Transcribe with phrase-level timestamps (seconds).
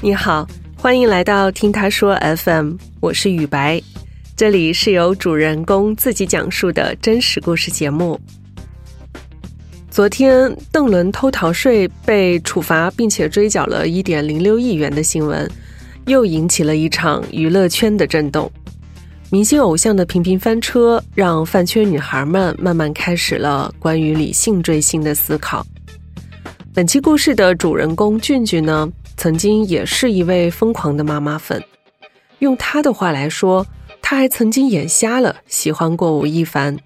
[0.00, 3.82] 你好，欢迎来到听他说 FM，我是雨白，
[4.36, 8.18] 这里是由主人公自己讲述的真实故事节目。
[9.90, 15.50] 昨天，邓伦偷逃税被处罚，并且追缴了一点零六亿元的新闻，
[16.06, 18.48] 又引起了一场娱乐圈的震动。
[19.30, 25.66] 明星偶像的频频翻车，让饭圈女孩们慢慢开始了关于理性追星的思考。
[26.72, 31.60] 本期故事的主人公俊俊呢，曾经也是一位疯狂的妈妈粉。
[32.38, 33.66] 用她的话来说，
[34.00, 36.78] 她还曾经眼瞎了，喜欢过吴亦凡。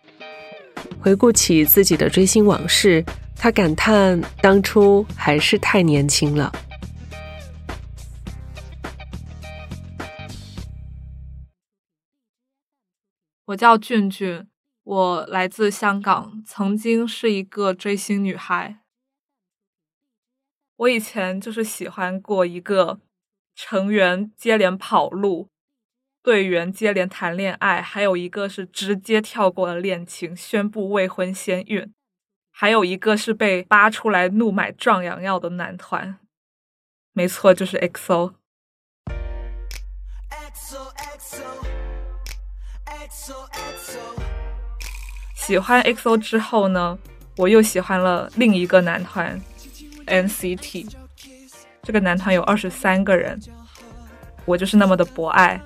[0.98, 3.04] 回顾起自己的追星往事，
[3.37, 6.50] 他感叹当初还是太年轻了。
[13.45, 14.46] 我叫俊俊，
[14.84, 18.81] 我来自香港，曾经是一个追星女孩。
[20.82, 22.98] 我以前就是喜欢过一个
[23.54, 25.48] 成员接连跑路，
[26.24, 31.92] 队员接连谈恋爱，还有一个是直接跳过了恋情，宣布未婚先孕，
[32.51, 36.18] 还有一个是被扒出来怒买壮阳药的男团。
[37.12, 38.35] 没错，就是 XO。
[45.37, 46.98] 喜欢 XO 之后呢，
[47.37, 49.40] 我又喜欢了另一个男团。
[50.13, 50.93] NCT
[51.82, 53.41] 这个男团有二十三个人，
[54.45, 55.60] 我就是那么的博爱，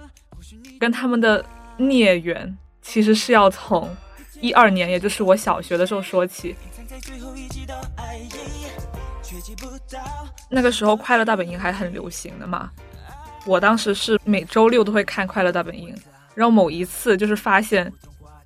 [0.78, 1.44] 跟他们的
[1.77, 3.94] 孽缘其实是要从
[4.41, 6.55] 一二年，也就是我小学的时候说起。
[10.48, 12.70] 那个时候《快乐大本营》还很流行的嘛，
[13.44, 15.94] 我当时是每周六都会看《快乐大本营》，
[16.34, 17.92] 然后某一次就是发现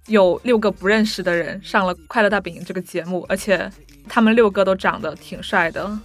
[0.07, 3.71] 有六个不认识的人上了《快乐大本营》这个节目，而且。
[4.09, 5.99] 他们六个都长得挺帅的，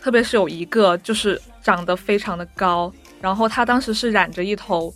[0.00, 4.92] 特别是有一个就是长得非常的高，然后他当时是染着一头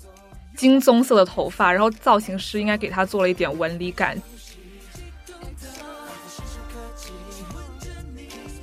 [0.56, 4.21] 金棕色的头发，然后造型师应该给他做了一点纹理感。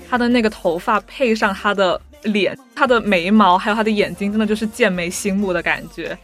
[0.10, 6.18] 他的那个头发配上他的脸，他的眉毛还有他的眼睛，真的就是剑眉星目的感觉。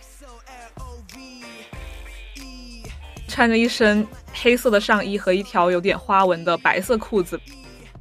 [3.27, 4.07] 穿着一身。
[4.35, 7.39] 黑色的上衣和一条有点花纹的白色裤子，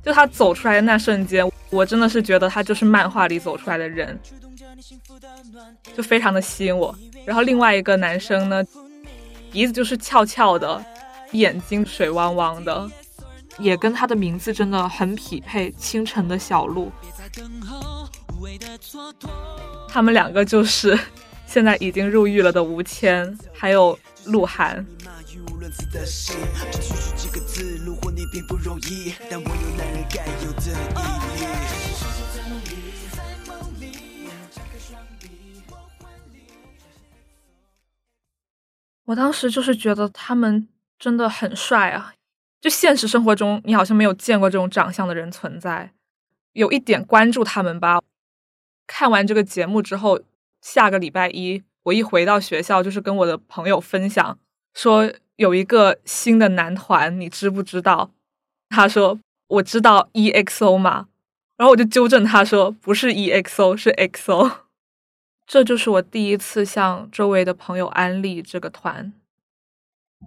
[0.03, 4.19] 就他走出来的那瞬间，我真的是觉得他就是漫画里走出来的人，
[5.97, 6.95] 就非常的吸引我。
[7.25, 8.63] 然后另外一个男生呢，
[9.51, 10.85] 鼻子就是翘翘的，
[11.33, 12.91] 眼睛水汪汪的，
[13.59, 16.93] 也跟他的名字真的很匹配，清晨的小鹿。
[19.89, 20.99] 他们两个就是
[21.47, 24.85] 现在已经入狱了的吴谦，还有鹿晗。
[39.07, 40.67] 我当时就是觉得他们
[40.99, 42.15] 真的很帅啊！
[42.61, 45.93] 就现实生活中，你好像没有见过这种长相的人存在。
[46.55, 48.01] 有一点关注他们吧。
[48.87, 50.21] 看完这个节目之后，
[50.65, 54.37] 下个礼拜一，我一回到学校，就是跟我的朋友分享
[54.73, 55.13] 说。
[55.37, 58.13] 有一个新的男团，你知不知道？
[58.69, 59.19] 他说
[59.59, 61.09] ：“我知道 EXO 嘛。”
[61.59, 64.59] 然后我就纠正他说：“不是 EXO，是 XO。
[65.45, 69.13] ”这就是我第一次向周围的朋友安利这个团。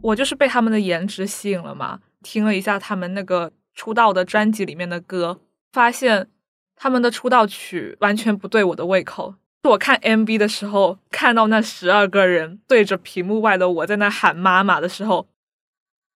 [0.02, 5.40] 我就是被他们的颜值吸引了嘛，听了一下他们那个出道的专辑里面的歌，
[5.72, 6.28] 发现
[6.76, 9.36] 他们的出道曲完全不对我的胃口。
[9.68, 15.28] 我看 MV 的时候，看到那十二个人对着屏幕外的我在那喊妈妈的时候，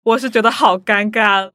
[0.03, 1.51] 我是觉得好尴尬。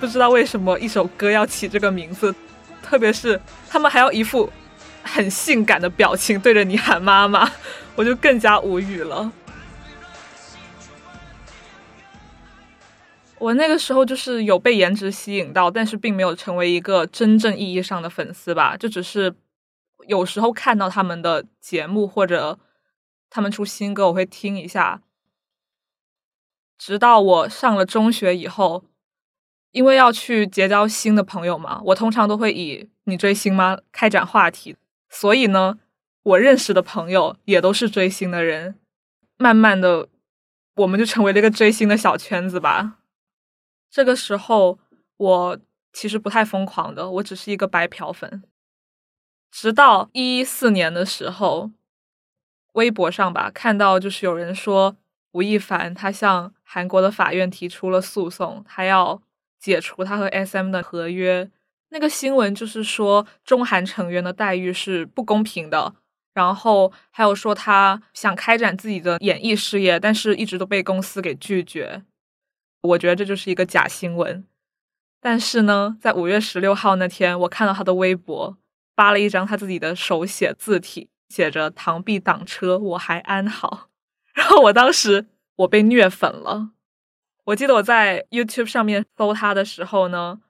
[0.00, 2.34] 不知道为什么一首歌要起这个名字，
[2.82, 3.40] 特别是
[3.70, 4.50] 他们还要一副。
[5.04, 7.48] 很性感的表情对着你喊妈妈，
[7.94, 9.30] 我就更加无语了。
[13.38, 19.34] 我那个时候就是有被颜值吸引到，但是并没有成为一个真正意义上的粉丝吧，就只是
[20.06, 22.58] 有时候看到他们的节目或者
[23.28, 25.02] 他们出新歌，我会听一下。
[26.78, 28.84] 直到我上了中学以后，
[29.72, 34.76] 因为要去结交新的朋友嘛，我通常都会以“你追星吗”开展话题。
[35.14, 35.78] 所以呢，
[36.24, 38.80] 我认识的朋友也都是追星的人，
[39.38, 40.08] 慢慢的，
[40.74, 42.98] 我们就成为了一个追星的小圈子吧。
[43.88, 44.80] 这个时候，
[45.16, 45.58] 我
[45.92, 48.42] 其实不太疯狂的，我只是一个白嫖粉。
[49.52, 51.70] 直到一四年的时候，
[52.72, 54.96] 微博上吧，看到就是有人说
[55.30, 59.22] 吴亦凡他向韩国的法院提出了诉讼，他要
[59.60, 61.52] 解除他和 SM 的合约。
[61.94, 65.94] 那个新闻就是说中韩成员的待遇是不公平的，
[66.34, 72.02] 然后还有说他想开展自己的演艺事业，但是一直都被公司给拒绝。
[72.82, 74.44] 我觉得这就是一个假新闻。
[75.20, 78.58] 但是呢，在五月十六号那天，我看到他的微博
[78.96, 81.08] 发了一张他自己的手写字体。
[81.30, 83.88] 写着“螳臂挡车，我还安好”，
[84.34, 85.26] 然后我当时
[85.56, 86.70] 我被虐粉了。
[87.44, 90.40] 我记得我在 YouTube 上面搜他的时候呢，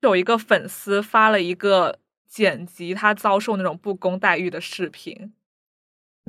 [0.00, 1.98] 有一个粉丝发了一个
[2.28, 5.32] 剪辑他遭受那种不公待遇的视频。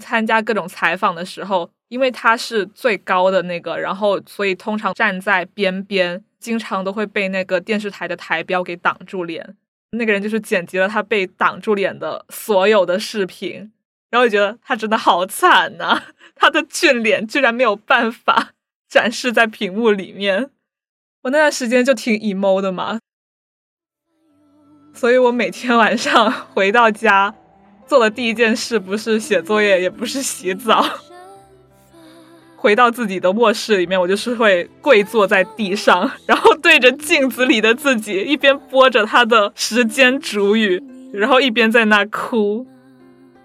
[0.02, 9.56] 参加各种采访的时候，因为他是最高的那个，然后所以通常站在边边，经常都会被那个电视台的台标给挡住脸。
[9.92, 13.72] 那个人就是剪辑了他被挡住脸的所有的视频。
[14.10, 16.02] 然后觉得他真的好惨呐，
[16.36, 18.52] 他的俊脸居然没有办法
[18.90, 20.50] 展示在屏幕里面。
[21.22, 23.00] 我那段时间就挺 emo 的嘛，
[24.94, 27.34] 所以我每天晚上回到家
[27.88, 30.86] 做的第一件事不是写作业，也不是洗澡，
[32.56, 42.68] 回到自己的卧室里面，我就是会跪坐在地上，然后对着镜子里的自己，一边播着他的时间煮雨，然后一边在那哭。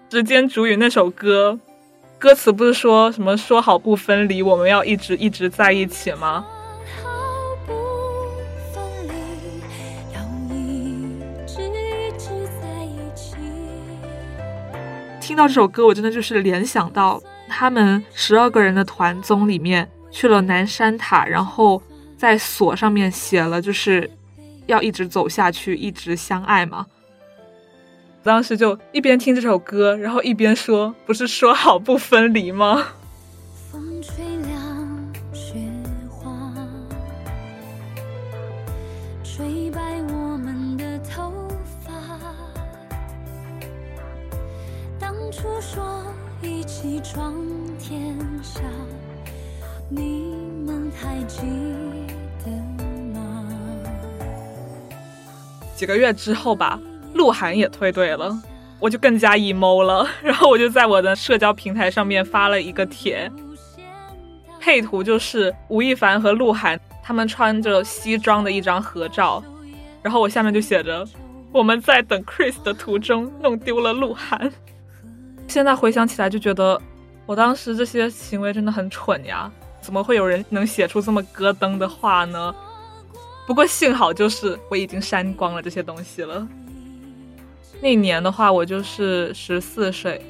[0.09, 1.59] 时间煮雨那首歌，
[2.19, 6.45] 歌词不是说什么说好不分离，我们要一直一直在一起吗？
[15.27, 21.83] 听到这首歌，我真的就是联想到他们十二个人的团综里面去了南山塔，然后
[22.15, 24.09] 在锁上面写了就是
[24.67, 26.85] 要一直走下去，一直相爱嘛。
[28.23, 32.87] 当时就一边听这首歌，然后一边说：“不是说好不分离吗？”
[47.17, 47.33] 光
[47.79, 48.61] 天下
[55.75, 56.79] 几个月之后吧。
[57.15, 58.39] 鹿晗也退队了，
[58.79, 60.07] 我就更加 emo 了。
[60.21, 63.31] 然后我就在我的社交平台上面发了一个帖，
[64.59, 69.43] 配图就是吴亦凡和鹿晗他们穿着西装的一张合照。
[70.03, 71.03] 然后我下面就写着
[71.51, 74.51] ：“我们在等 Chris 的途中弄丢了鹿晗。”
[75.47, 76.79] 现在回想起来就觉得，
[77.27, 79.51] 我当时这些行为真的很蠢呀！
[79.81, 82.55] 怎么会有人能写出这么咯噔的话呢？
[83.45, 86.47] 不过幸好就是我已经删光了这些东西了。
[87.81, 90.21] 那年的话，我就是十四岁。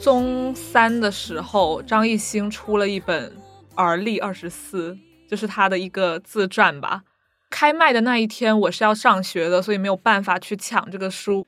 [0.00, 3.30] 中三的时候，张艺兴出了一本
[3.74, 4.94] 《而立二十四》，
[5.28, 7.02] 就是他的一个自传吧。
[7.50, 11.46] 开卖的那一天，我是要上学的，所以没有办法去抢这个书。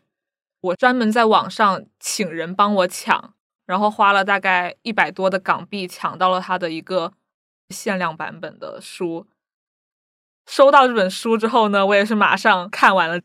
[0.60, 3.32] 我专门在网上请人帮我抢，
[3.64, 7.14] 然后花了大概一百多的港币抢到了他的一个
[7.70, 9.26] 限量版本的书。
[10.46, 13.18] 收到这本书之后呢，我也是马上看完了，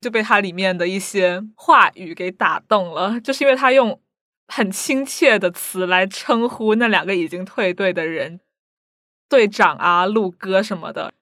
[0.00, 3.20] 就被它里面的一些话语给打动了。
[3.22, 4.00] 就是因为他用
[4.50, 8.40] 很亲切的词来称呼那两个已经退队的人，
[9.28, 11.12] 队长啊、陆哥什么的。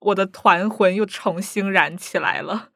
[0.00, 2.70] 我的团魂又重新燃起来了。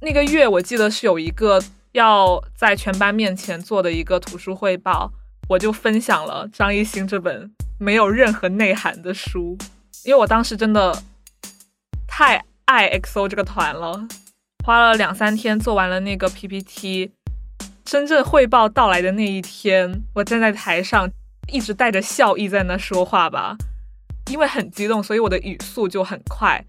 [0.00, 1.62] 那个月我记得是有一个
[1.92, 5.12] 要在全班面前做的一个图书汇报，
[5.48, 9.56] 我就分享了张艺兴这本没有任何内涵的书，
[10.04, 11.02] 因为我当时真的
[12.06, 14.06] 太爱 XO 这个团了，
[14.64, 17.12] 花了两三天做完了那个 PPT。
[17.84, 21.10] 真正汇报到来的那一天，我站在台上，
[21.48, 23.56] 一直带着笑意在那说话吧，
[24.30, 26.64] 因为很激动，所以我的语速就很快。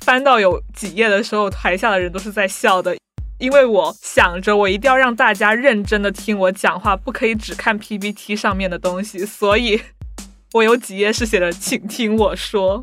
[0.00, 2.96] 翻到有几页的时候，台下的人都是在笑的，
[3.38, 9.80] 因为我想着我一定要让大家认真的听我讲话，不可以只看 PPT 上面的东西，所以
[10.54, 12.82] 我有几页是写的“请听我说”，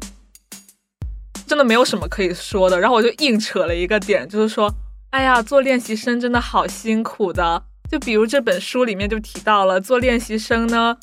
[1.48, 4.72] 真的没有什么可以说的，然后我就硬扯了一个点，就是说。
[5.10, 7.64] 哎呀，做练习生真的好辛苦的。
[7.90, 10.98] 就比如这本书里面就提到了，做练习生呢，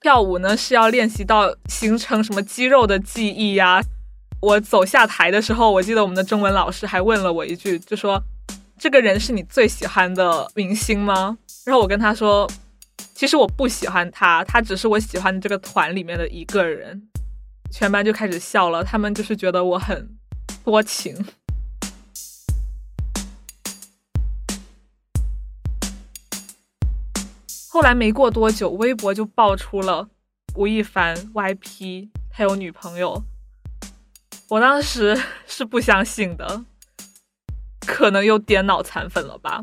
[0.00, 3.80] 跳舞呢是要练习到形成什么肌肉的记忆呀。
[4.40, 8.20] 我走下台的时候，我记得我们的中文老师还问了我一句，就说
[8.76, 12.50] ：“这个人是你最喜欢的明星吗？”然后我跟他说
[13.14, 17.08] ：“其实我不喜欢他，他只是我喜欢这个团里面的一个人。”
[17.76, 20.16] 全班就开始笑了，他们就是觉得我很
[20.64, 21.12] 多情。
[27.68, 30.08] 后来没过多久，微博就爆出了
[30.54, 33.24] 吴亦凡 YP 他有女朋友。
[34.50, 36.64] 我当时 是不相信的，
[37.84, 39.60] 可能有点脑残粉了吧。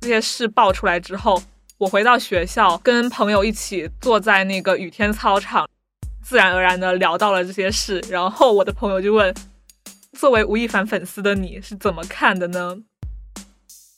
[0.00, 1.42] 这些事爆出来之后，
[1.76, 5.68] 我回到学校，跟朋友一起坐在那个雨天操场，
[6.28, 8.04] 自然而然的聊到了这些事。
[8.10, 9.34] 然后我的朋友就问
[10.12, 12.76] ：“作为吴亦凡粉丝的你是怎么看的呢？”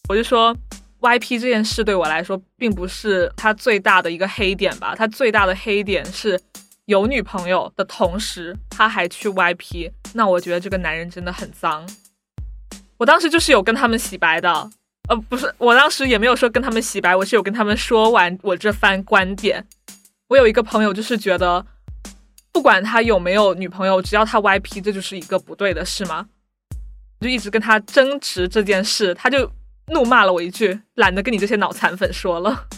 [0.09, 0.57] 我就说。
[1.03, 6.39] YP 这件事对我来说并不是他最大的一个黑点吧，他最大的黑点是
[6.85, 11.89] 有女朋友的同时他还去 YP，那我觉得这个男人真的很脏。
[12.99, 14.71] 我当时就是有跟他们洗白的，
[15.09, 19.67] 呃，不是，我当时也没有说跟他们洗白，我是有跟他们说完我这番观点。
[20.29, 21.65] 我有一个朋友就是觉得，
[22.53, 26.27] 不管他有没有女朋友，只要他 YP，这就是一个不对的事吗？
[27.21, 29.51] 就一直跟他争执这件事，他就。
[29.93, 32.69] 怒骂了我一句，懒得跟你这些脑残粉说了。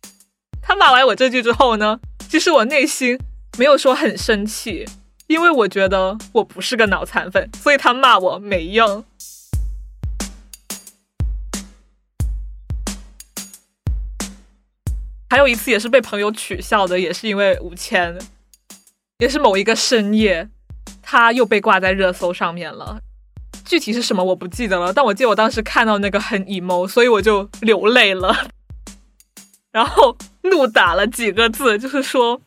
[0.62, 3.18] 他骂完我这句之后呢，其实我内心
[3.58, 4.86] 没有说很生气，
[5.26, 9.04] 因为我觉得我不是个脑残粉，所以他骂我没用。
[15.28, 18.18] 还有一次也是被朋友取笑的，也是因为吴谦，
[19.22, 20.48] 也是某一个深夜，
[21.00, 23.00] 他又被挂在热搜上面了。
[23.64, 28.50] 具体是什么我不记得了，但我记得我当时看到那个很 emo，所以我就流泪了，
[29.70, 32.42] 然后怒打了几个字，就是说，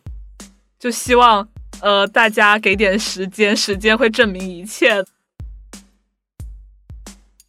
[0.78, 1.48] 就希望
[1.80, 5.02] 呃大家给点时间，时间会证明一切。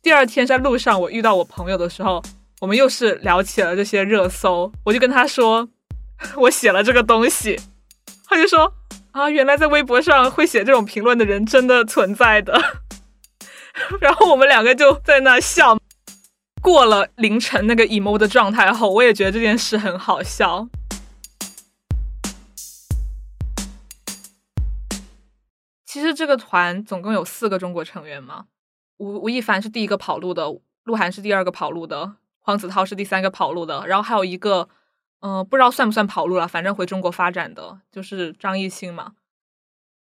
[0.00, 2.23] 第二天在路上我遇到我朋友的时候，
[2.61, 5.68] 我们又是聊起了这些热搜，我就跟他说
[6.38, 7.59] 我写了这个东西，
[8.28, 8.73] 他就说
[9.16, 12.52] 啊，原来在微博上会写这种评论的人真的存在的。
[13.99, 15.78] 然后我们两个就在那笑。
[16.61, 20.68] 过了凌晨那个 emo 的状态后，我也觉得这件事很好笑。
[25.87, 28.44] 其实这个团总共有四个中国成员嘛，
[28.99, 30.44] 吴吴亦凡是第一个跑路的，
[30.85, 34.68] 鹿晗是第二个跑路的，黄子韬是第三个跑路的，然后还有一个，
[35.26, 39.14] 嗯，不知道算不算跑路了，反正回中国发展的就是张艺兴嘛。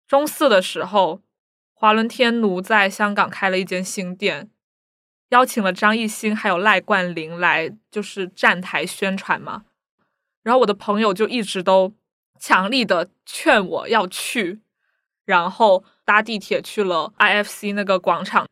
[0.08, 1.20] 中四的时候。
[1.72, 4.50] 华伦天奴在香港开了一间新店，
[5.30, 9.64] 邀请了张艺兴还有赖冠霖来，就是站台宣传嘛。
[10.42, 11.94] 然后我的朋友就一直都
[12.38, 14.60] 强力的劝我要去，
[15.24, 18.46] 然后搭地铁去了 IFC 那个广场。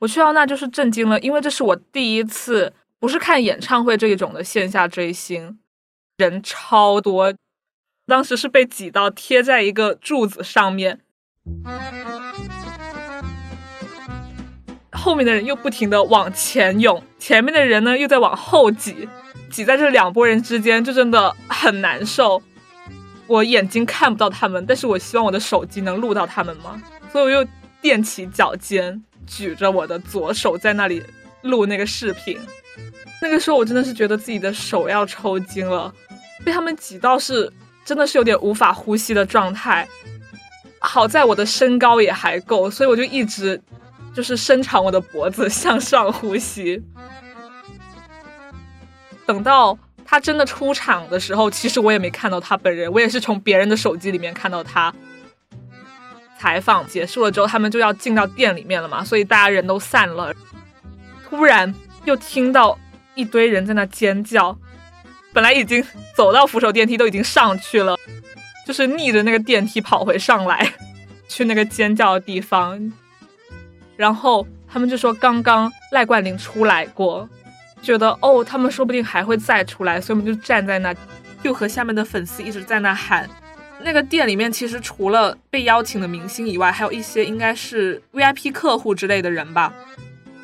[0.00, 5.58] 我去到那就是震惊了，因为这是我第一次不是看演唱会这一种的线下追星，
[6.16, 7.32] 人超多，
[8.06, 11.00] 当时是被挤到贴在一个柱子上面。
[14.90, 19.08] 后面的人又不停的往前涌，前面的人呢又在往后挤，
[19.48, 22.42] 挤在这两拨人之间就真的很难受。
[23.28, 26.82] 我眼睛看不到他们，但是我希望我的手机能录到他们吗？
[27.12, 27.46] 所以我又
[27.80, 31.02] 踮起脚尖，举着我的左手在那里
[31.42, 32.38] 录那个视频。
[33.20, 35.92] 那个时候我真的是觉得自己的手要抽筋了，
[36.44, 37.52] 被他们挤到是
[37.84, 39.88] 真的是有点无法呼吸的状态。
[40.80, 43.60] 好在我的身高也还够，所以我就一直
[44.14, 46.80] 就是伸长我的脖子 向上呼吸。
[49.26, 54.94] 等到他真的出场的时候，其实我也没看到他本人，我也是从别人的手机里面看到他。
[56.38, 60.32] 采访结束了之后，他们就要进到店里面了嘛，所以大家人都散了。
[61.28, 62.78] 突然又听到
[63.14, 64.56] 一堆人在那尖叫，
[65.32, 65.84] 本来已经
[66.16, 67.96] 走到扶手电梯都已经上去了。
[68.66, 70.74] 就是逆着那个电梯跑回上来，
[71.28, 72.92] 去那个尖叫的地方，
[73.96, 77.28] 然后他们就说刚刚赖冠霖出来过，
[77.82, 80.94] 觉得哦，他们说不定还会再出来，所以我们就站在那，
[81.42, 83.28] 就和下面的粉丝一直在那喊。
[83.80, 89.72] 那个店里面其实除了被邀请的明星以外，还有一些应该是 VIP 客户之类的人吧，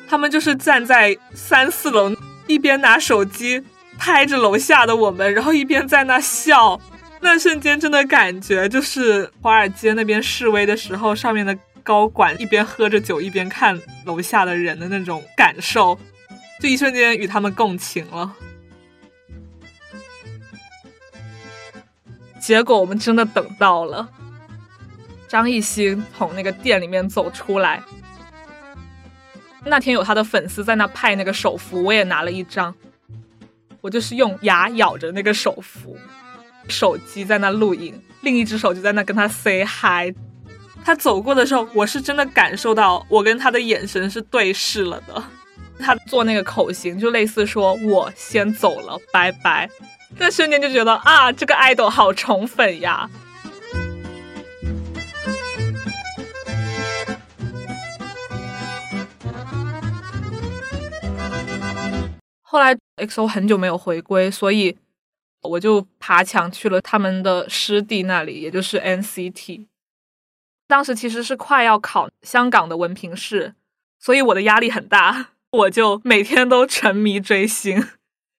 [0.07, 2.11] 他们就是站在三四楼，
[2.47, 3.63] 一边拿手机
[3.97, 6.79] 拍着楼下的我们，然后一边在那笑。
[7.21, 15.97] 那瞬间真的感觉就是华尔街那边示威的时候，上面的高管一边喝着酒一边看楼下的人的那种感受，
[16.61, 18.33] 就一瞬间与他们共情了。
[22.39, 24.07] 结果我们真的等到了，
[25.27, 27.81] 张艺兴从那个店里面走出来。
[29.65, 32.73] 那天有他的粉丝在那派那个手幅，我也拿了一张。
[33.81, 35.97] 我就是用牙咬着那个手幅，
[36.67, 40.15] 手机在那录影，另一只手就在那跟他 say hi。
[40.83, 45.23] 他走过的时候，我是真的感受到我跟他的眼神是对视了的。
[45.79, 49.69] 他做那个口型，就类似说“我先走了，拜拜”。
[50.17, 53.09] 那瞬间就觉得啊，这个爱豆好宠粉呀。
[62.55, 64.77] 后来 XO 很久没有回归，所以
[65.41, 69.65] 我就爬墙去了他们的师弟那里，也就是 NCT。
[70.65, 73.55] 当时其实是快要考香港的文凭试，
[73.99, 77.77] 所以我的压力很大，我就每天都沉迷追星，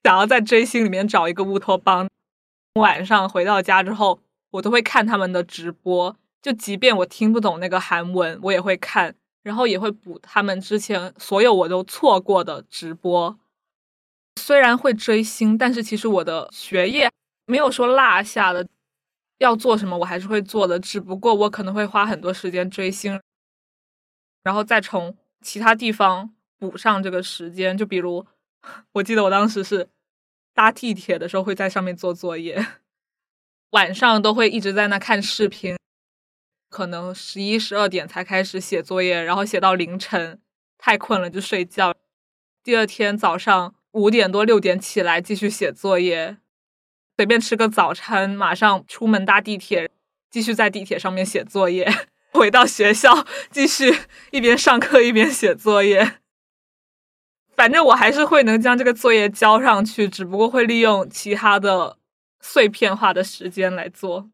[0.04, 2.08] 想要在追星里面找一个乌托邦。
[2.80, 4.18] 晚上回到家之后，
[4.52, 13.38] 我都会看他们的直播，就即便我听不懂那个韩文，我也会看，然后也会补他们之前所有我都错过的直播。
[14.46, 17.10] 虽然会追星，但是其实我的学业
[17.46, 18.64] 没有说落下的，
[19.38, 23.20] 要做什么我还是会做的，只不过我可能会花很多时间追星，
[24.44, 27.76] 然后再从其他地方补上这个时间。
[27.76, 28.24] 就比如，
[28.92, 29.88] 我记得我当时是
[30.54, 32.64] 搭地铁的时候会在上面做作业，
[33.70, 35.76] 晚上都会一直在那看视频，
[36.70, 40.40] 可能十一十二点才开始写作业，然后写到凌晨，
[40.78, 41.92] 太困了就睡觉，
[42.62, 43.74] 第二天早上。
[43.96, 46.36] 五点多六点起来继续写作业，
[47.16, 49.90] 随便吃个早餐，马上出门搭地铁，
[50.30, 51.90] 继续在地铁上面写作业。
[52.32, 54.00] 回到学校继续
[54.32, 56.18] 一边上课一边写作业。
[57.54, 61.96] 反正我还是会能将这个作业交上去，只不过会利用其他的
[62.40, 64.28] 碎片化的时间来做。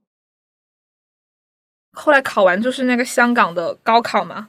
[1.92, 4.48] 后来考完就是那个香港的高考嘛，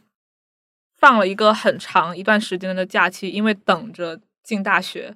[0.95, 4.19] 放了一个很长一段时间的假期，因为等着。
[4.43, 5.15] 进大学，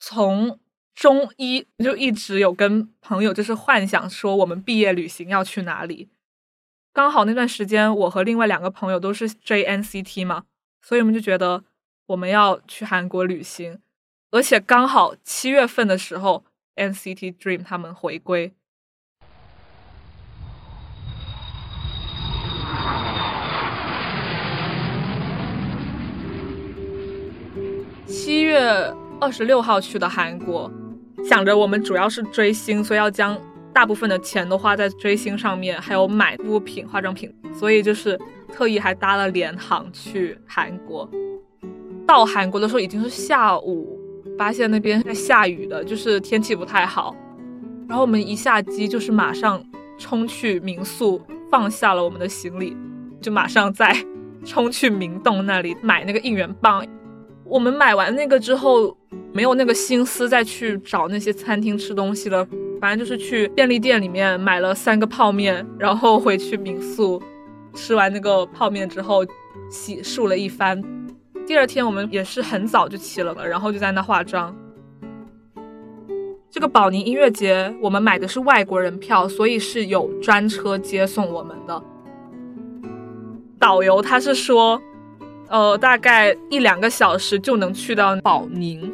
[0.00, 0.58] 从
[0.94, 6.08] 中一就一直有跟朋友就是幻想说我们毕业旅行要去哪里。
[6.92, 10.44] 刚好那段时间我和另外两个朋友都是追 NCT 嘛，
[10.80, 11.64] 所以我们就觉得
[12.06, 13.80] 我们要去韩国旅行，
[14.30, 16.44] 而且刚好七月份的时候
[16.76, 18.54] NCT Dream 他们回归。
[28.24, 28.58] 七月
[29.20, 30.72] 二十六号去的韩国，
[31.28, 33.38] 想着我们主要是追星，所以要将
[33.70, 38.18] 大部分的钱都花在追星上面，还有买物品、化妆品，所以就是
[38.50, 41.06] 特意还搭了联航去韩国。
[42.06, 44.00] 到韩国的时候已经是下午，
[44.38, 47.14] 发现那边在下雨的，就是天气不太好。
[47.86, 49.62] 然后我们一下机就是马上
[49.98, 52.74] 冲去民宿，放下了我们的行李，
[53.20, 53.94] 就马上再
[54.46, 56.82] 冲去明洞那里买那个应援棒。
[57.46, 58.96] 我们买完那个之后，
[59.32, 62.46] 没有那个心思再去找那些餐厅吃东西了。
[62.80, 67.22] 反正就是去便利店里面买了三个泡面，然后回去民宿
[67.74, 69.24] 吃完那个泡面之后，
[69.70, 70.82] 洗漱了一番。
[71.46, 74.54] 第二天我们也是很早就起了，然后就在那化妆。
[76.50, 81.82] 这个宝宁音乐节我们买的是外国人票，所以是有专车接送我们的。
[83.58, 84.80] 导游他是说。
[85.48, 88.92] 呃，大概一两个小时就能去到宝宁，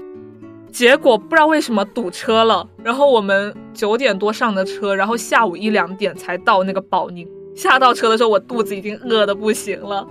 [0.70, 2.68] 结果不知道为什么堵车了。
[2.82, 7.26] 然后我们九点多上的车，然后下午一两点才到那个宝宁。
[7.54, 10.06] 下到车的时候，我肚子已经饿的不行了。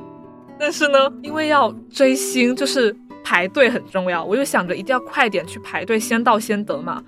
[0.57, 7.03] 但是呢，因为要追星，就是排队很重要，我就想着一定要快点去排队，先到先得嘛。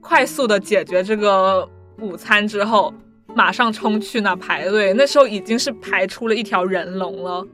[0.00, 1.68] 快速的解决这个
[2.00, 2.92] 午餐之后，
[3.34, 4.92] 马上冲去那排队。
[4.94, 7.46] 那时候已经是排出了一条人龙了。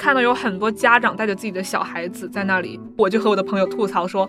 [0.00, 4.28] 看到有很多家长带着自己的小孩子在那里，我就和我的朋友吐槽说，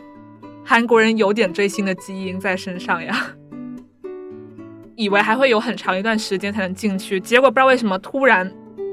[0.66, 3.34] 韩国人有点追星的基因在身上呀。
[4.98, 8.52] 以为还会有很长一段时间才能进去，结果不知道为什么突然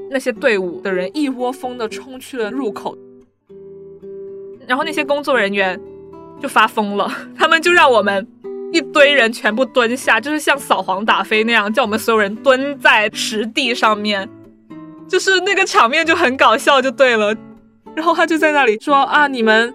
[0.09, 2.97] 那些队伍的人一窝蜂的冲去了入口，
[4.65, 5.77] 然后那些工作人员
[6.39, 8.25] 就发疯了， 他们就让我们
[8.71, 14.29] 一堆人全部蹲下，就是像扫黄打非那样，叫我们所有人蹲在石地上面。
[15.09, 17.35] 就是那个场面就很搞笑，就对了。
[17.95, 19.73] 然后他就在那里说啊，你们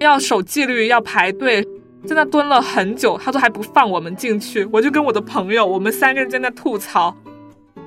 [0.00, 1.62] 要守纪律，要排队，
[2.04, 4.68] 在那蹲了很久，他都还不放我们进去。
[4.72, 7.16] 我就跟我的朋友，我们三个人在那吐槽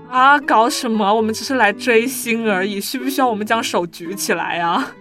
[0.09, 1.13] 啊，搞什么？
[1.13, 4.95] 我们只是来追星而已，需不需要我们将手举起来啊？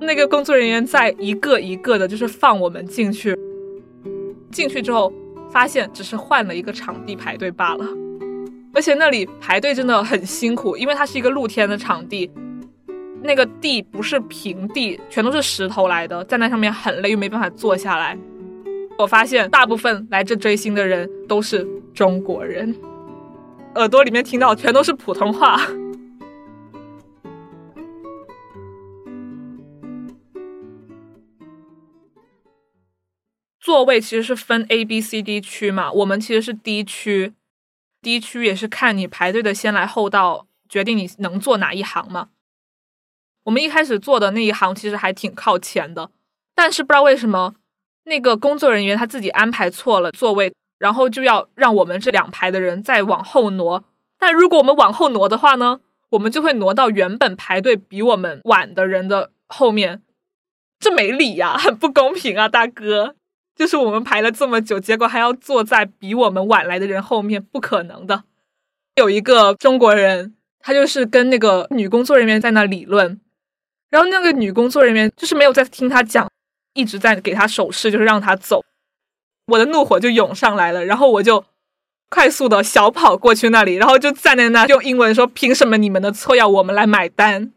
[0.00, 3.36] 那个工作人员在一个一个的，就是放我们进去。
[4.50, 5.12] 进去之后，
[5.50, 7.86] 发现只是换了一个场地排队罢了。
[8.76, 12.30] 而且那里排队真的很辛苦，因为它是一个露天的场地，
[13.22, 18.18] 那个地不是平地，全都是石头来的，站在上面很累，又没办法坐下来。
[18.98, 22.76] 我发现大部分来这追星的人都是中国人，
[23.76, 25.58] 耳朵里面听到全都是普通话。
[33.58, 37.32] 座位其实是分 A、B、C、D 区嘛，我们其实是 D 区
[38.06, 42.28] ，D 区也是看你排队的先来后到，决定你能坐哪一行嘛。
[43.42, 46.12] 我们一开始坐的那一行其实还挺靠前的，
[46.54, 47.56] 但是不知道为什么
[48.04, 53.82] 那个工作人员他自己安排错了座位，然后就要让我们这两排的人再往后挪。
[54.20, 60.02] 但如果我们往后挪的话呢，我们就会挪到原本排队比我们晚的人的后面，
[60.78, 63.16] 这没理呀，很不公平啊，大哥。
[63.56, 68.24] 就是我们排了这么久，结果还要坐在比我们晚来的人后面，不可能的。
[68.96, 73.18] 有一个中国人，他就是跟那个女工作人员在那理论，
[73.88, 76.30] 然后那个女工作人员就是没有在听他讲，
[76.74, 78.62] 一直在给他手势，就是让他走。
[79.46, 81.44] 我的怒火就涌上来了，然后我就
[82.10, 87.52] 快速的小跑过去那里，然后就站在那用英文说：“凭什么你们的错要我们来买单？”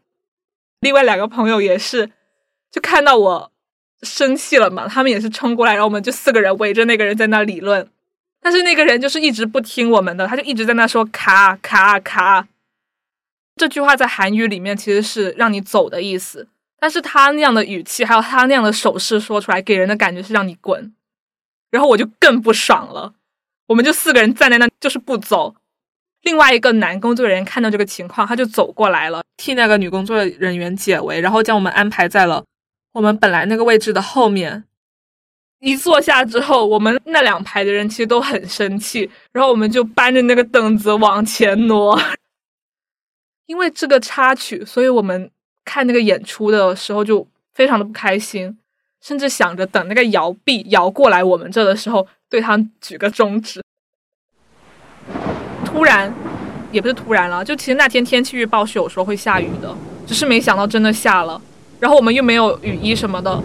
[0.80, 2.10] 另外两个朋友也是，
[2.70, 3.52] 就看到我。
[4.02, 4.88] 生气了嘛？
[4.88, 7.88] 他们也是冲过来，然后我们就四个人围着那个人在那理论。
[8.42, 12.48] 但是那个人就是一直不听我们的，他就一直在那说卡卡卡。
[13.56, 20.94] 这句话在韩语里面其实是让你走的意思，但是他那样的语气，还有他那样的手势说出来，给人的感觉是让你滚。
[21.70, 23.12] 然后我就更不爽了，
[23.66, 25.54] 我们就四个人站在那，就是不走。
[26.22, 32.42] 另外一个男工作人员看到这个情况，他就走过来了，替那个女工作人员解围，然后将我们安排在了。
[32.92, 34.64] 我们本来那个位置的后面，
[35.60, 42.00] 一坐下之后，我们那两排的人其实都很生气，然后我们就搬着那个凳子往前挪。
[43.46, 45.30] 因为这个插曲，所以我们
[45.64, 48.58] 看那个演出的时候就非常的不开心，
[49.00, 53.60] 甚至想着等那个摇臂摇过来我们这的时候，对他举个中指。
[55.64, 56.12] 突然，
[56.72, 59.76] 也不是突然了，就其实那天天气预报是有说会下雨的，
[60.06, 61.40] 只是没想到真的下了。
[61.80, 63.42] 然后我们又没有雨衣什么的，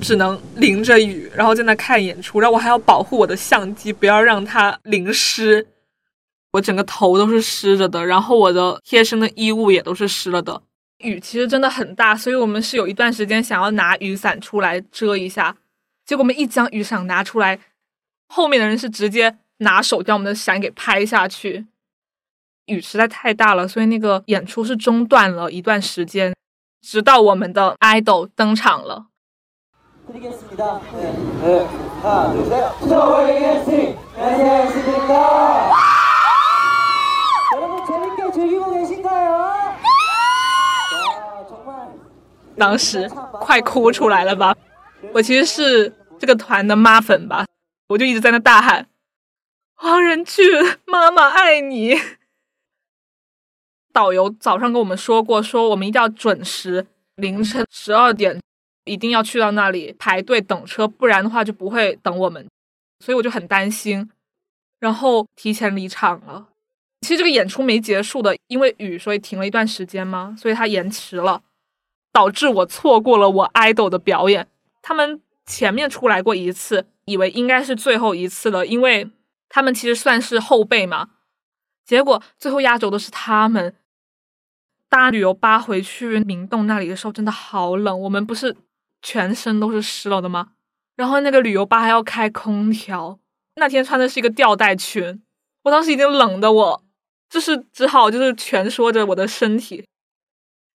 [0.00, 2.40] 只能淋着雨，然后在那看演出。
[2.40, 5.66] 然后我还要保护我的相机，不要让它淋湿。
[6.52, 10.62] 我整个头都是湿着的，然后我的贴身的衣物也都是湿了的。
[10.98, 15.54] 雨其实真的很大，所以我们是有一段时间想要拿雨伞出来遮一下。
[16.06, 17.58] 结果我们一将雨伞拿出来，
[18.28, 21.66] 后面的人是直接拿手将我们的伞给拍下去。
[22.66, 26.34] 雨实在太大了，所以那个演出是中断了一段时间。
[26.88, 29.06] 直到我们的 idol 登场了。
[42.56, 44.54] 当时快哭出来了吧？
[45.12, 47.44] 我其实是这个团的妈粉吧，
[47.88, 48.86] 我就一直在那大喊
[49.74, 50.46] ：“黄仁俊，
[50.84, 52.00] 妈妈爱你。”
[53.96, 58.38] 导游早上跟我们说过，说我们一定要准时，凌晨十二点
[58.84, 62.46] 一定要去到那里排队等车，不然的话就不会等我们。
[63.02, 64.10] 所以我就很担心，
[64.80, 66.48] 然后提前离场了。
[67.00, 71.40] 其实这个演出没结束的，因为雨，所以停了一段时间嘛，所以它延迟了，
[72.12, 74.46] 导致我错过了我 idol 的表演。
[74.82, 79.10] 他们前面出来过一次，以为应该是最后一次了，因为
[79.48, 81.08] 他们其实算是后辈嘛。
[81.86, 83.74] 结果最后压轴的是他们。
[84.88, 88.00] 搭旅游巴回去明洞那里的时候，真的好冷。
[88.02, 88.56] 我们不是
[89.02, 90.52] 全身都是湿了的吗？
[90.94, 93.18] 然后那个旅游巴还要开空调。
[93.56, 95.22] 那天穿的是一个吊带裙，
[95.64, 96.84] 我当时已经冷的我，
[97.30, 99.86] 就是只好就是蜷缩着我的身体，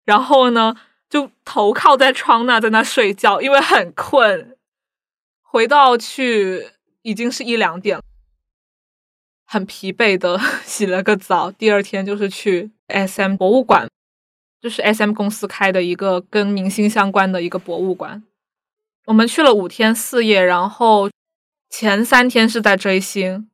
[0.06, 0.76] 然后呢
[1.10, 4.56] 就头靠在窗那，在那睡觉，因为很困。
[5.41, 6.69] 回到去
[7.02, 8.04] 已经是一两点了，
[9.45, 13.88] 很疲惫的 洗了个澡，第二天就是去 S M 博物馆。
[14.62, 18.24] 就是 S M 公司开的一个跟明星相关的一个博物馆，
[19.06, 21.10] 我们去了五天四夜，然后
[21.69, 23.50] 前三天是在追星，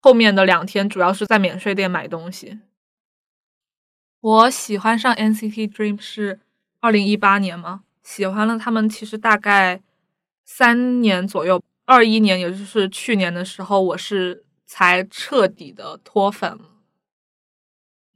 [0.00, 2.58] 后面的两天主要是在免税店买东西。
[4.20, 6.40] 我喜欢上 N C T Dream 是
[6.80, 9.80] 二零一八年嘛，喜欢了他们其实大概
[10.44, 16.69] 三年左右，二一年也就是去年的时候，我是才彻底的脱粉了。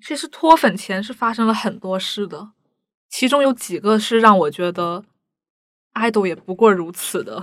[0.06, 2.50] 其实脱粉前是发生了很多事的，
[3.08, 5.02] 其中有几个是让我觉得，
[5.94, 7.42] 爱豆也不过如此的。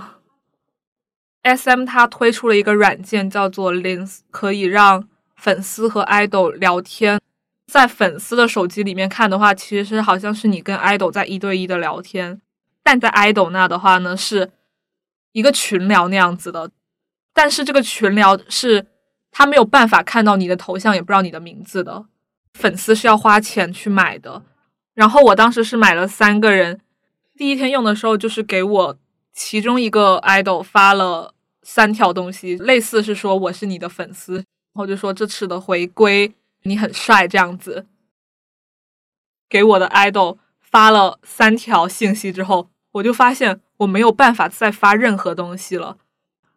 [1.42, 7.20] S M 它推出了一个软件叫做 Lens，可以让粉丝和 idol 聊天。
[7.66, 12.40] 在粉丝的手机里面看的话，其实好像是你跟 idol 在一对一的聊天，
[12.84, 14.52] 但在 idol 那的话呢，是
[15.32, 16.70] 一个群聊那样子的。
[17.34, 18.86] 但是这个群聊是
[19.32, 22.06] 他没有办法看到你的头像，也不知道你的名字的。
[22.54, 24.42] 粉丝是要花钱去买的。
[24.94, 26.80] 然后我当时是买了三个人，
[27.36, 28.98] 第一天用的时候就是给我
[29.32, 36.34] 其中一个 idol 发了三条东西，类似是说我是你的粉丝，然后就说这次的回归
[36.64, 37.86] 你很帅这样子。
[39.48, 45.96] 给我的 idol 发了三条信息之后，我就发现我没有办法再发任何东西了。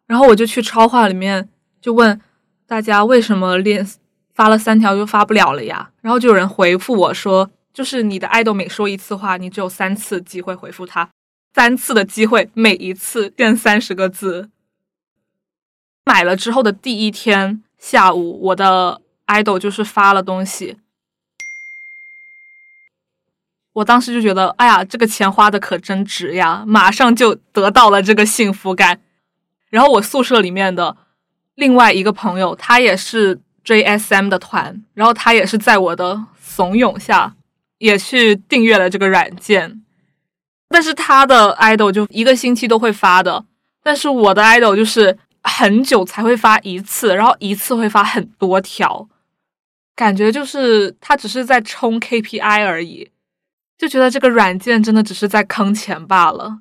[0.06, 1.48] 然后我就去超话里面
[1.80, 2.20] 就问
[2.66, 3.86] 大家为什么练
[4.36, 5.90] 发了三条就发不了了呀？
[6.02, 11.08] 然后就有人回复我说，就是你的爱豆每说一次话，你只有三次机会回复他，
[11.54, 14.50] 三次的机会，每一次变三十个字。
[16.04, 20.76] 买了之后的第一天下午，我的爱豆就是发了东西，
[23.72, 29.00] 我当时就觉得，哎呀，这个钱花的可真值呀，马上就得到了这个幸福感。
[29.70, 30.96] 然后我宿舍里面的
[31.54, 37.34] 另外一个朋友，他也是追 SM 的团，然后他也是在我的怂恿下，
[37.78, 39.82] 也去订阅了这个软件。
[40.68, 43.44] 但是他的 idol 就一个星期都会发的，
[43.82, 49.08] 但是我的 idol 就是很久才会发一次，然后一次会发很多条，
[49.96, 53.10] 感觉就是他只是在冲 KPI 而已，
[53.76, 56.60] 就觉得这个软件真的只是在坑钱罢了。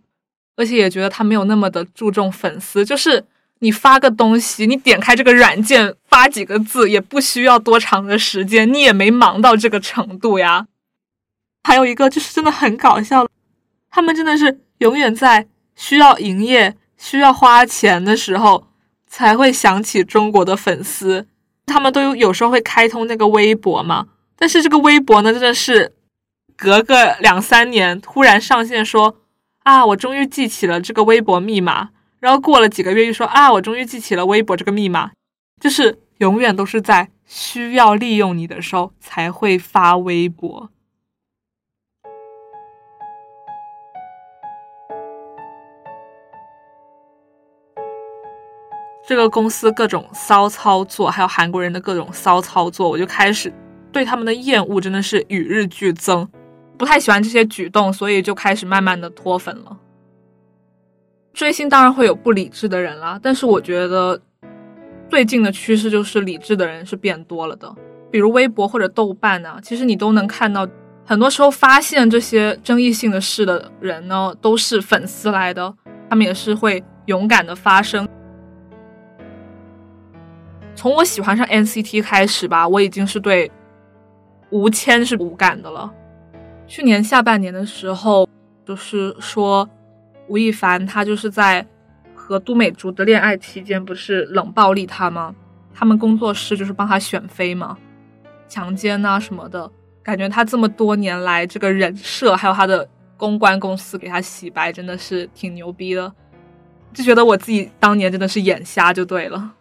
[0.56, 3.24] 而且也觉得他没有那么的注重粉丝，就是
[3.60, 10.68] 你发个东西，你点开这个软件发几个字，也不需要多长的时间，你也没忙到这个程度呀。
[11.64, 13.28] 还有一个就是真的很搞笑，
[13.90, 18.68] 他们真的是永远在需要营业、需要花钱的时候
[19.08, 21.28] 才会想起中国的粉丝，
[21.66, 25.94] 他们都有有时候会开通那个微博嘛，但是这个微博呢，真的是
[26.56, 29.18] 隔个两三年突然上线说。
[29.66, 29.84] 啊！
[29.84, 31.90] 我终于记起了这个微博密码，
[32.26, 35.12] 然后过了几个月又说啊，我终于记起了微博这个密码，
[35.62, 40.72] 就是永远都是在需要利用你的时候才会发微博。
[49.08, 53.54] 这个公司各种骚操作，还有韩国人的各种骚操作，我就开始
[53.92, 56.28] 对他们的厌恶真的是与日俱增。
[56.76, 59.78] 不太喜欢这些举动，所以就开始慢慢的脱粉了。
[61.36, 64.20] 追星当然会有不理智的人啦，但是我觉得
[65.10, 67.72] 最近的趋势就是理智的人是变多了的。
[68.10, 70.66] 比如微博或者豆瓣呢，其实你都能看到，
[71.04, 75.74] 很多时候发现这些争议性的事的人呢，都是粉丝来的，
[76.10, 78.08] 他们也是会勇敢的发声。
[80.74, 83.52] 从我喜欢上 NCT 开始吧，我已经是对
[84.52, 85.92] 吴谦是无感的了。
[86.66, 88.26] 去年下半年的时候，
[88.66, 89.70] 就是说
[90.28, 91.66] 吴亦凡他就是在
[92.14, 95.36] 和都美竹的恋爱期间，不是冷暴力他吗？
[95.74, 97.78] 他们工作室就是帮他选妃嘛，
[98.48, 106.14] 强奸啊什么的，感觉他这么多年来这个人设，还有他的公关公司给他洗白，真的是挺牛逼的，
[106.94, 109.54] 就觉得我自己当年真的是眼瞎就对了。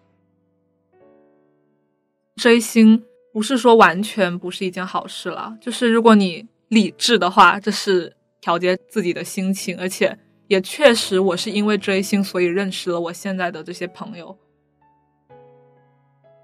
[2.37, 6.47] 追星不是说完全不是一件好事了，就是如果你。
[6.69, 14.37] 理智的话，这是调节自己的心情，而且也确实，我是因为追星，所以认识了我现在的这些朋友。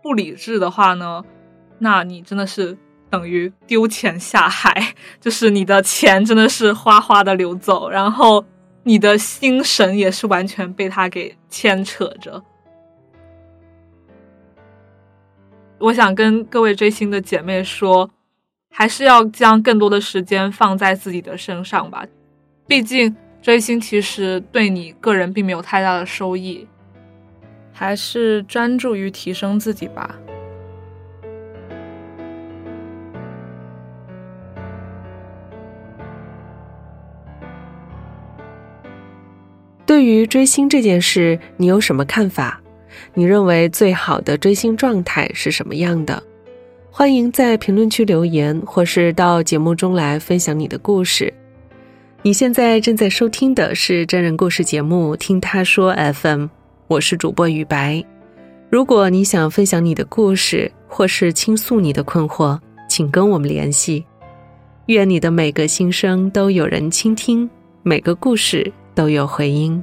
[0.02, 1.24] 不理智的话呢，
[1.78, 2.76] 那你真的是
[3.08, 8.44] 等于丢钱下海，就是你的钱真的是哗哗的流走，然后
[8.84, 12.42] 你的心神也是完全被他给牵扯着。
[15.78, 18.10] 我想跟各位追星的姐妹说。
[18.72, 22.06] 还是要将更多的时间放在自己的身上吧，
[22.68, 26.66] 毕竟追星其实对你个人并没有太大的收益，
[27.72, 30.14] 还是专注于提升自己吧。
[39.86, 42.60] 对于追星这件事，你有什么看法？
[43.14, 46.22] 你认为最好的追星状态是什么样的？
[46.92, 51.32] 欢迎在评论区留言，或是到节目中来分享你的故事。
[52.22, 56.42] 你现在正在收听的是真人故事节目《听他说 FM》，
[56.86, 58.04] 我是主播雨白。
[58.68, 62.58] 如果你想分享你的故事，或是倾诉你的困惑，
[62.90, 64.04] 请跟我们联系。
[64.88, 67.48] 愿你的每个心声都有人倾听，
[67.82, 69.82] 每个故事都有回音。